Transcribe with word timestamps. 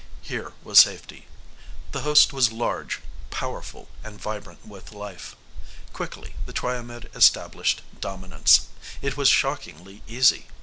Here 0.23 0.53
was 0.63 0.79
safety. 0.79 1.27
The 1.91 1.99
host 2.01 2.33
was 2.33 2.51
large, 2.51 3.01
powerful 3.29 3.87
and 4.03 4.19
vibrant 4.19 4.65
with 4.67 4.91
life. 4.91 5.35
Quickly, 5.93 6.33
the 6.47 6.53
Triomed 6.53 7.07
established 7.13 7.83
dominance. 7.99 8.61
It 9.03 9.15
was 9.15 9.29
shockingly 9.29 10.01
easy. 10.07 10.47